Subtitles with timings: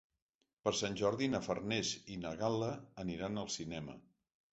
[0.67, 2.71] Per Sant Jordi na Farners i na Gal·la
[3.05, 3.97] aniran al cinema.